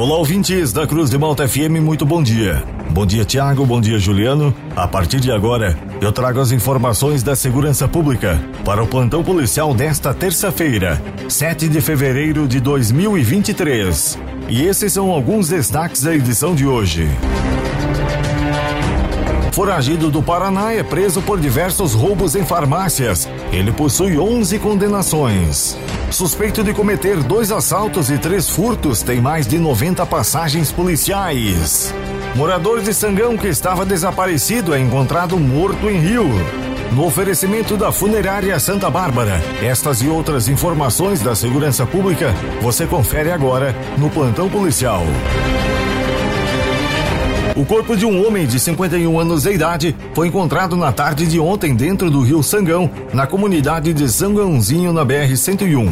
Olá, 0.00 0.16
ouvintes 0.16 0.72
da 0.72 0.86
Cruz 0.86 1.10
de 1.10 1.18
Malta 1.18 1.46
FM, 1.46 1.78
muito 1.82 2.06
bom 2.06 2.22
dia. 2.22 2.64
Bom 2.88 3.04
dia, 3.04 3.22
Tiago, 3.22 3.66
bom 3.66 3.82
dia, 3.82 3.98
Juliano. 3.98 4.54
A 4.74 4.88
partir 4.88 5.20
de 5.20 5.30
agora, 5.30 5.78
eu 6.00 6.10
trago 6.10 6.40
as 6.40 6.52
informações 6.52 7.22
da 7.22 7.36
segurança 7.36 7.86
pública 7.86 8.40
para 8.64 8.82
o 8.82 8.86
plantão 8.86 9.22
policial 9.22 9.74
desta 9.74 10.14
terça-feira, 10.14 10.98
7 11.28 11.68
de 11.68 11.82
fevereiro 11.82 12.48
de 12.48 12.60
2023. 12.60 14.18
E 14.48 14.62
esses 14.62 14.90
são 14.90 15.10
alguns 15.10 15.50
destaques 15.50 16.00
da 16.00 16.14
edição 16.14 16.54
de 16.54 16.66
hoje. 16.66 17.06
Foragido 19.52 20.10
do 20.10 20.22
Paraná 20.22 20.72
é 20.72 20.82
preso 20.82 21.20
por 21.20 21.40
diversos 21.40 21.92
roubos 21.92 22.36
em 22.36 22.44
farmácias. 22.44 23.28
Ele 23.52 23.72
possui 23.72 24.16
11 24.16 24.58
condenações. 24.60 25.76
Suspeito 26.10 26.62
de 26.62 26.72
cometer 26.72 27.22
dois 27.22 27.50
assaltos 27.50 28.10
e 28.10 28.18
três 28.18 28.48
furtos, 28.48 29.02
tem 29.02 29.20
mais 29.20 29.46
de 29.48 29.58
90 29.58 30.06
passagens 30.06 30.70
policiais. 30.70 31.92
Morador 32.36 32.80
de 32.80 32.94
Sangão 32.94 33.36
que 33.36 33.48
estava 33.48 33.84
desaparecido 33.84 34.72
é 34.72 34.78
encontrado 34.78 35.36
morto 35.36 35.90
em 35.90 35.98
Rio. 35.98 36.28
No 36.92 37.04
oferecimento 37.04 37.76
da 37.76 37.90
Funerária 37.90 38.58
Santa 38.60 38.88
Bárbara. 38.88 39.40
Estas 39.62 40.00
e 40.00 40.08
outras 40.08 40.48
informações 40.48 41.20
da 41.20 41.34
segurança 41.34 41.84
pública 41.84 42.34
você 42.60 42.86
confere 42.86 43.32
agora 43.32 43.74
no 43.98 44.10
Plantão 44.10 44.48
Policial. 44.48 45.02
O 47.56 47.64
corpo 47.64 47.96
de 47.96 48.06
um 48.06 48.24
homem 48.24 48.46
de 48.46 48.60
51 48.60 49.18
anos 49.18 49.42
de 49.42 49.50
idade 49.50 49.96
foi 50.14 50.28
encontrado 50.28 50.76
na 50.76 50.92
tarde 50.92 51.26
de 51.26 51.40
ontem 51.40 51.74
dentro 51.74 52.10
do 52.10 52.20
rio 52.20 52.42
Sangão, 52.42 52.88
na 53.12 53.26
comunidade 53.26 53.92
de 53.92 54.08
Sangãozinho, 54.08 54.92
na 54.92 55.04
BR-101. 55.04 55.90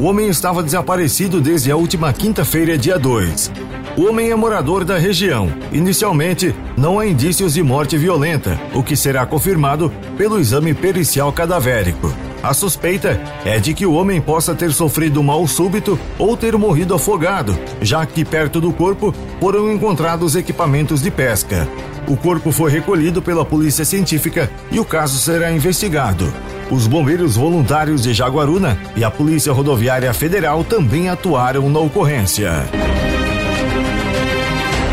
O 0.00 0.04
homem 0.04 0.28
estava 0.28 0.62
desaparecido 0.62 1.40
desde 1.40 1.70
a 1.70 1.76
última 1.76 2.12
quinta-feira, 2.12 2.76
dia 2.76 2.98
2. 2.98 3.52
O 3.96 4.08
homem 4.08 4.30
é 4.30 4.34
morador 4.34 4.84
da 4.84 4.98
região. 4.98 5.50
Inicialmente, 5.72 6.54
não 6.76 6.98
há 6.98 7.06
indícios 7.06 7.54
de 7.54 7.62
morte 7.62 7.96
violenta, 7.96 8.60
o 8.74 8.82
que 8.82 8.96
será 8.96 9.24
confirmado 9.24 9.90
pelo 10.18 10.38
exame 10.38 10.74
pericial 10.74 11.32
cadavérico. 11.32 12.12
A 12.46 12.54
suspeita 12.54 13.20
é 13.44 13.58
de 13.58 13.74
que 13.74 13.84
o 13.84 13.92
homem 13.92 14.20
possa 14.20 14.54
ter 14.54 14.72
sofrido 14.72 15.20
mal 15.20 15.44
súbito 15.48 15.98
ou 16.16 16.36
ter 16.36 16.56
morrido 16.56 16.94
afogado, 16.94 17.58
já 17.82 18.06
que 18.06 18.24
perto 18.24 18.60
do 18.60 18.72
corpo 18.72 19.12
foram 19.40 19.72
encontrados 19.72 20.36
equipamentos 20.36 21.02
de 21.02 21.10
pesca. 21.10 21.66
O 22.06 22.16
corpo 22.16 22.52
foi 22.52 22.70
recolhido 22.70 23.20
pela 23.20 23.44
polícia 23.44 23.84
científica 23.84 24.48
e 24.70 24.78
o 24.78 24.84
caso 24.84 25.18
será 25.18 25.50
investigado. 25.50 26.32
Os 26.70 26.86
bombeiros 26.86 27.34
voluntários 27.34 28.04
de 28.04 28.14
Jaguaruna 28.14 28.78
e 28.94 29.02
a 29.02 29.10
Polícia 29.10 29.52
Rodoviária 29.52 30.14
Federal 30.14 30.62
também 30.62 31.08
atuaram 31.08 31.68
na 31.68 31.80
ocorrência. 31.80 32.52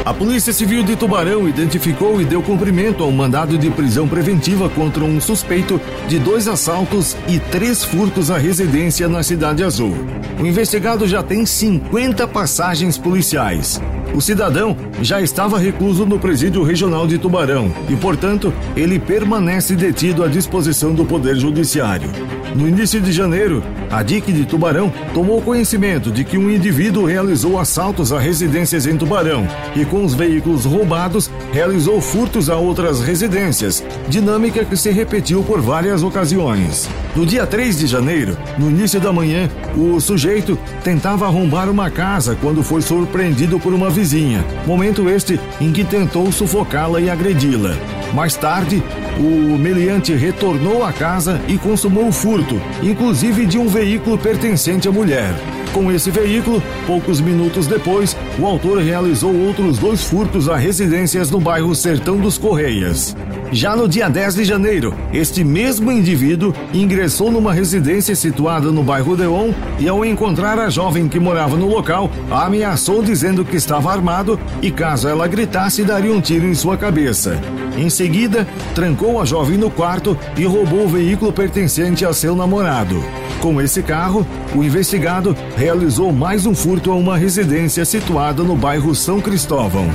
A 0.06 0.14
Polícia 0.14 0.52
Civil 0.52 0.84
de 0.84 0.98
Tubarão 0.98 1.48
identificou 1.48 2.20
e 2.20 2.26
deu 2.26 2.42
cumprimento 2.42 3.04
ao 3.04 3.12
mandado 3.12 3.58
de 3.58 3.70
prisão 3.70 4.06
preventiva 4.06 4.70
contra 4.70 5.02
um 5.02 5.22
suspeito 5.22 5.80
de 6.10 6.20
dois 6.20 6.46
assaltos 6.46 7.16
e 7.26 7.40
três 7.40 7.86
furtos 7.86 8.30
à 8.30 8.38
residência 8.38 9.08
na 9.08 9.24
Cidade 9.24 9.64
Azul. 9.64 9.96
O 10.42 10.46
investigado 10.46 11.08
já 11.08 11.24
tem 11.24 11.46
50 11.46 12.28
passagens 12.28 12.98
policiais. 12.98 13.80
O 14.14 14.22
cidadão 14.22 14.78
já 15.02 15.22
estava 15.22 15.58
recluso 15.58 16.06
no 16.06 16.20
presídio 16.20 16.62
regional 16.64 17.08
de 17.08 17.18
Tubarão 17.18 17.74
e, 17.90 17.96
portanto, 17.96 18.54
ele 18.76 19.00
permanece 19.00 19.76
detido 19.76 20.24
à 20.24 20.28
disposição 20.28 20.94
do 20.94 21.04
Poder 21.04 21.36
Judiciário. 21.36 22.12
No 22.56 22.68
início 22.68 23.02
de 23.02 23.12
janeiro, 23.12 23.64
a 23.90 24.04
DIC 24.04 24.32
de 24.32 24.46
Tubarão 24.46 24.94
tomou 25.12 25.42
conhecimento 25.42 26.12
de 26.12 26.24
que 26.24 26.38
um 26.38 26.52
indivíduo 26.52 27.06
realizou 27.06 27.60
assaltos 27.60 28.14
a 28.14 28.20
residências 28.20 28.86
em 28.86 28.96
Tubarão 28.96 29.48
e, 29.76 29.84
com 29.84 30.06
os 30.06 30.14
veículos 30.14 30.64
roubados, 30.64 31.32
realizou 31.52 32.00
furtos 32.00 32.52
a 32.52 32.56
outras 32.56 33.02
residências, 33.02 33.84
dinâmica 34.08 34.64
que 34.64 34.78
se 34.78 34.92
repetiu 34.92 35.42
por 35.42 35.60
várias 35.60 36.04
ocasiões. 36.04 36.88
No 37.16 37.26
dia 37.26 37.48
3 37.48 37.80
de 37.80 37.88
janeiro, 37.88 38.38
no 38.58 38.70
início 38.70 39.00
da 39.00 39.12
manhã, 39.12 39.50
o 39.76 40.00
sujeito 40.00 40.58
tentava 40.84 41.26
arrombar 41.26 41.70
uma 41.70 41.90
casa 41.90 42.38
quando 42.40 42.62
foi 42.62 42.84
surpreendido 42.84 43.60
por 43.60 43.74
uma 43.74 43.90
vizinha, 44.04 44.44
momento 44.68 45.10
este 45.10 45.40
em 45.62 45.72
que 45.72 45.86
tentou 45.86 46.30
sufocá-la 46.30 47.00
e 47.00 47.10
agredi-la. 47.10 47.78
Mais 48.14 48.36
tarde, 48.36 48.84
o 49.18 49.58
meliante 49.58 50.14
retornou 50.14 50.84
à 50.84 50.92
casa 50.92 51.40
e 51.48 51.58
consumou 51.58 52.10
o 52.10 52.12
furto, 52.12 52.62
inclusive 52.82 53.46
de 53.46 53.58
um 53.58 53.70
veículo 53.70 54.18
pertencente 54.18 54.90
à 54.90 54.92
mulher. 54.92 55.34
Com 55.74 55.92
esse 55.92 56.12
veículo, 56.12 56.62
poucos 56.86 57.20
minutos 57.20 57.66
depois, 57.66 58.16
o 58.38 58.46
autor 58.46 58.78
realizou 58.78 59.36
outros 59.36 59.80
dois 59.80 60.04
furtos 60.04 60.48
a 60.48 60.56
residências 60.56 61.32
no 61.32 61.40
bairro 61.40 61.74
Sertão 61.74 62.18
dos 62.18 62.38
Correias. 62.38 63.16
Já 63.52 63.76
no 63.76 63.88
dia 63.88 64.08
10 64.08 64.36
de 64.36 64.44
janeiro, 64.44 64.94
este 65.12 65.44
mesmo 65.44 65.92
indivíduo 65.92 66.54
ingressou 66.72 67.32
numa 67.32 67.52
residência 67.52 68.16
situada 68.16 68.72
no 68.72 68.84
bairro 68.84 69.18
Deon 69.18 69.52
e, 69.80 69.88
ao 69.90 70.06
encontrar 70.06 70.60
a 70.60 70.70
jovem 70.70 71.10
que 71.10 71.20
morava 71.20 71.58
no 71.58 71.68
local, 71.68 72.08
a 72.30 72.46
ameaçou 72.46 73.02
dizendo 73.02 73.44
que 73.44 73.56
estava 73.56 73.92
armado 73.92 74.40
e, 74.62 74.70
caso 74.70 75.08
ela 75.08 75.28
gritasse, 75.28 75.84
daria 75.84 76.14
um 76.14 76.22
tiro 76.22 76.46
em 76.46 76.54
sua 76.54 76.78
cabeça. 76.78 77.42
Em 77.76 77.90
seguida, 77.90 78.48
trancou 78.76 79.20
a 79.20 79.26
jovem 79.26 79.58
no 79.58 79.70
quarto 79.70 80.18
e 80.38 80.46
roubou 80.46 80.86
o 80.86 80.88
veículo 80.88 81.34
pertencente 81.34 82.06
a 82.06 82.14
seu 82.14 82.36
namorado. 82.36 83.04
Com 83.42 83.60
esse 83.60 83.82
carro, 83.82 84.26
o 84.56 84.64
investigado 84.64 85.36
realizou 85.58 86.14
mais 86.14 86.46
um 86.46 86.54
furto 86.54 86.92
a 86.92 86.96
uma 86.96 87.18
residência 87.18 87.84
situada 87.84 88.44
no 88.44 88.56
bairro 88.56 88.94
São 88.94 89.20
Cristóvão. 89.20 89.88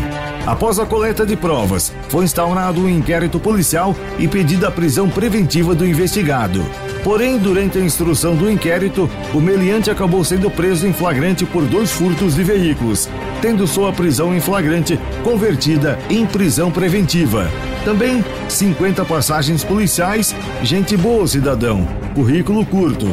Após 0.46 0.78
a 0.78 0.86
coleta 0.86 1.24
de 1.24 1.36
provas, 1.36 1.92
foi 2.08 2.24
instaurado 2.24 2.80
um 2.80 2.88
inquérito 2.88 3.38
policial 3.38 3.94
e 4.18 4.26
pedida 4.26 4.68
a 4.68 4.70
prisão 4.70 5.08
preventiva 5.08 5.74
do 5.74 5.86
investigado. 5.86 6.64
Porém, 7.02 7.38
durante 7.38 7.78
a 7.78 7.80
instrução 7.80 8.34
do 8.34 8.50
inquérito, 8.50 9.08
o 9.32 9.40
meliante 9.40 9.90
acabou 9.90 10.24
sendo 10.24 10.50
preso 10.50 10.86
em 10.86 10.92
flagrante 10.92 11.44
por 11.46 11.64
dois 11.64 11.90
furtos 11.92 12.34
de 12.34 12.42
veículos, 12.42 13.08
tendo 13.40 13.66
sua 13.66 13.92
prisão 13.92 14.34
em 14.34 14.40
flagrante 14.40 14.98
convertida 15.22 15.98
em 16.10 16.26
prisão 16.26 16.70
preventiva. 16.70 17.50
Também 17.84 18.24
50 18.48 19.04
passagens 19.04 19.64
policiais, 19.64 20.34
gente 20.62 20.96
boa, 20.96 21.26
cidadão, 21.26 21.86
currículo 22.14 22.66
curto. 22.66 23.06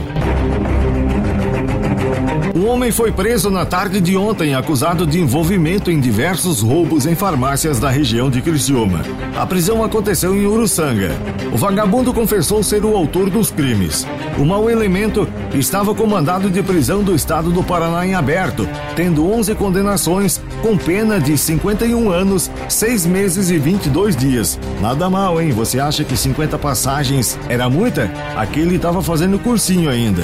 Um 2.56 2.70
homem 2.70 2.90
foi 2.90 3.12
preso 3.12 3.50
na 3.50 3.66
tarde 3.66 4.00
de 4.00 4.16
ontem 4.16 4.56
acusado 4.56 5.06
de 5.06 5.20
envolvimento 5.20 5.92
em 5.92 6.00
diversos 6.00 6.62
roubos 6.62 7.06
em 7.06 7.14
farmácias 7.14 7.82
da 7.82 7.90
região 7.90 8.30
de 8.30 8.42
Criciúma. 8.42 9.02
A 9.38 9.46
prisão 9.46 9.84
aconteceu 9.84 10.34
em 10.34 10.46
Uruçanga. 10.46 11.12
O 11.52 11.58
vagabundo 11.58 12.14
confessou 12.14 12.64
ser 12.64 12.86
o 12.86 12.96
autor 12.96 13.30
dos 13.30 13.52
crimes. 13.52 14.08
O 14.40 14.46
mau 14.46 14.70
elemento 14.70 15.28
estava 15.54 15.94
com 15.94 16.08
mandado 16.08 16.50
de 16.50 16.64
prisão 16.64 17.04
do 17.04 17.14
estado 17.14 17.52
do 17.52 17.62
Paraná 17.62 18.08
em 18.08 18.16
aberto, 18.16 18.66
tendo 18.96 19.30
11 19.30 19.54
condenações 19.56 20.42
com 20.62 20.78
pena 20.78 21.20
de 21.20 21.38
51 21.38 22.10
anos, 22.10 22.50
6 22.70 23.06
meses 23.06 23.50
e 23.50 23.58
22 23.58 24.16
dias. 24.16 24.58
Nada 24.80 25.10
mal, 25.10 25.42
hein? 25.42 25.52
Você 25.52 25.78
acha 25.78 26.06
que 26.06 26.16
50 26.16 26.58
passagens 26.58 27.38
era 27.50 27.70
muita? 27.70 28.10
Aquele 28.34 28.78
estava 28.78 29.02
fazendo 29.02 29.38
cursinho 29.40 29.90
ainda. 29.90 30.24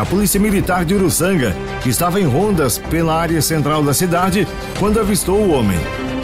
A 0.00 0.06
Polícia 0.06 0.40
Militar 0.40 0.84
de 0.84 0.94
Uruçanga, 0.94 1.54
que 1.82 1.88
estava 1.88 2.20
em 2.20 2.24
rondas 2.24 2.78
pela 2.78 3.14
área 3.14 3.40
central 3.40 3.82
da 3.82 3.94
cidade, 3.94 4.46
quando 4.78 5.00
avistou 5.00 5.38
o 5.40 5.52
homem. 5.52 5.78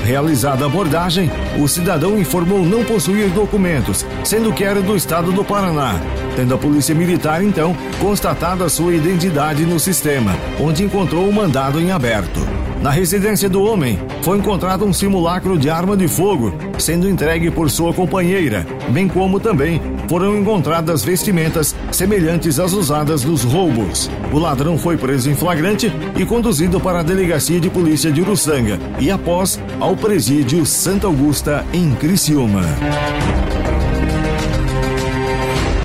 Realizada 0.05 0.65
a 0.65 0.67
abordagem, 0.67 1.31
o 1.59 1.67
cidadão 1.67 2.19
informou 2.19 2.61
não 2.65 2.84
possuir 2.84 3.29
documentos, 3.31 4.07
sendo 4.25 4.53
que 4.53 4.65
era 4.65 4.81
do 4.81 4.97
estado 4.97 5.33
do 5.33 5.45
Paraná. 5.45 6.01
Tendo 6.37 6.55
a 6.55 6.59
Polícia 6.59 6.95
Militar, 6.95 7.43
então, 7.43 7.75
constatado 7.99 8.63
a 8.63 8.69
sua 8.69 8.95
identidade 8.95 9.65
no 9.65 9.81
sistema, 9.81 10.37
onde 10.61 10.85
encontrou 10.85 11.27
o 11.27 11.33
mandado 11.33 11.81
em 11.81 11.91
aberto. 11.91 12.41
Na 12.83 12.91
residência 12.91 13.49
do 13.49 13.63
homem, 13.63 13.99
foi 14.21 14.37
encontrado 14.37 14.84
um 14.84 14.93
simulacro 14.93 15.59
de 15.59 15.71
arma 15.71 15.97
de 15.97 16.07
fogo, 16.07 16.55
sendo 16.78 17.09
entregue 17.09 17.51
por 17.51 17.71
sua 17.71 17.93
companheira, 17.95 18.66
bem 18.91 19.09
como 19.09 19.41
também 19.41 19.81
foram 20.09 20.39
encontradas 20.39 21.03
vestimentas 21.03 21.75
semelhantes 21.91 22.60
às 22.60 22.72
usadas 22.72 23.25
nos 23.25 23.43
roubos. 23.43 24.10
O 24.31 24.39
ladrão 24.39 24.78
foi 24.78 24.97
preso 24.97 25.31
em 25.31 25.34
flagrante 25.34 25.91
e 26.16 26.25
conduzido 26.25 26.78
para 26.78 27.01
a 27.01 27.03
delegacia 27.03 27.59
de 27.59 27.71
polícia 27.71 28.13
de 28.13 28.21
Uruçanga 28.21 28.78
e 29.01 29.10
após 29.10 29.59
ao 29.81 29.97
presídio 29.97 30.65
Santa 30.66 31.07
Augusta 31.07 31.65
em 31.72 31.95
Criciúma. 31.95 32.63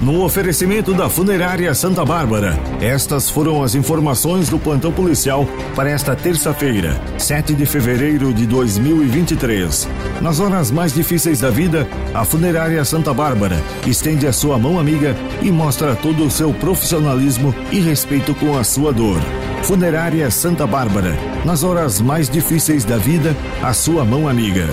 No 0.01 0.24
oferecimento 0.24 0.95
da 0.95 1.07
Funerária 1.07 1.75
Santa 1.75 2.03
Bárbara, 2.03 2.59
estas 2.81 3.30
foram 3.30 3.62
as 3.62 3.75
informações 3.75 4.50
do 4.50 4.57
plantão 4.57 4.92
policial 4.92 5.48
para 5.75 5.92
esta 5.92 6.15
terça-feira, 6.15 7.00
7 7.19 7.53
de 7.53 7.68
fevereiro 7.68 8.33
de 8.33 8.48
2023. 8.48 9.88
Nas 10.19 10.39
horas 10.39 10.71
mais 10.71 10.92
difíceis 10.92 11.42
da 11.42 11.51
vida, 11.51 11.88
a 12.15 12.25
Funerária 12.25 12.83
Santa 12.83 13.13
Bárbara 13.13 13.62
estende 13.86 14.25
a 14.25 14.33
sua 14.33 14.57
mão 14.57 14.80
amiga 14.80 15.15
e 15.39 15.51
mostra 15.51 15.95
todo 15.95 16.25
o 16.25 16.31
seu 16.31 16.51
profissionalismo 16.51 17.53
e 17.71 17.80
respeito 17.80 18.33
com 18.33 18.57
a 18.57 18.63
sua 18.63 18.92
dor. 18.92 19.21
Funerária 19.63 20.30
Santa 20.31 20.66
Bárbara. 20.66 21.16
Nas 21.46 21.63
horas 21.63 22.02
mais 22.02 22.30
difíceis 22.30 22.84
da 22.84 22.98
vida, 22.98 23.36
a 23.62 23.74
sua 23.74 24.04
mão 24.04 24.28
amiga. 24.28 24.68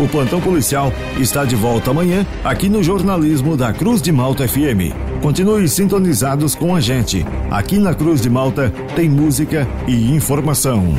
O 0.00 0.08
plantão 0.08 0.40
policial 0.40 0.92
está 1.18 1.44
de 1.44 1.56
volta 1.56 1.90
amanhã 1.90 2.24
aqui 2.44 2.68
no 2.68 2.82
jornalismo 2.82 3.56
da 3.56 3.72
Cruz 3.72 4.00
de 4.00 4.12
Malta 4.12 4.46
FM. 4.46 4.94
Continue 5.20 5.68
sintonizados 5.68 6.54
com 6.54 6.74
a 6.74 6.80
gente. 6.80 7.26
Aqui 7.50 7.78
na 7.78 7.92
Cruz 7.92 8.20
de 8.20 8.30
Malta 8.30 8.72
tem 8.94 9.08
música 9.08 9.66
e 9.88 10.14
informação. 10.14 10.94